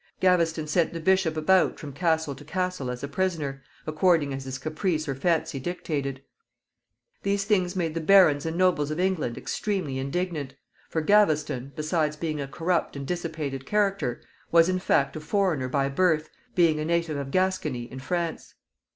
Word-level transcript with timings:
Gaveston 0.19 0.65
sent 0.65 0.93
the 0.93 0.99
bishop 0.99 1.37
about 1.37 1.79
from 1.79 1.93
castle 1.93 2.33
to 2.33 2.43
castle 2.43 2.89
as 2.89 3.03
a 3.03 3.07
prisoner, 3.07 3.61
according 3.85 4.33
as 4.33 4.45
his 4.45 4.57
caprice 4.57 5.07
or 5.07 5.13
fancy 5.13 5.59
dictated. 5.59 6.23
These 7.21 7.43
things 7.43 7.75
made 7.75 7.93
the 7.93 8.01
barons 8.01 8.47
and 8.47 8.57
nobles 8.57 8.89
of 8.89 8.99
England 8.99 9.37
extremely 9.37 9.99
indignant, 9.99 10.55
for 10.89 11.01
Gaveston, 11.01 11.71
besides 11.75 12.15
being 12.15 12.41
a 12.41 12.47
corrupt 12.47 12.95
and 12.95 13.05
dissipated 13.05 13.67
character, 13.67 14.21
was, 14.51 14.67
in 14.69 14.79
fact, 14.79 15.15
a 15.15 15.19
foreigner 15.19 15.67
by 15.67 15.87
birth, 15.87 16.31
being 16.55 16.79
a 16.79 16.85
native 16.85 17.15
of 17.17 17.29
Gascony, 17.29 17.83
in 17.83 17.99
France. 17.99 18.55